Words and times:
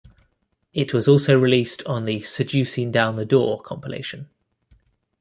It 0.73 0.95
was 0.95 1.07
also 1.07 1.37
released 1.37 1.83
on 1.83 2.05
the 2.05 2.21
"Seducing 2.21 2.91
Down 2.91 3.17
The 3.17 3.25
Door" 3.27 3.61
compilation. 3.61 4.29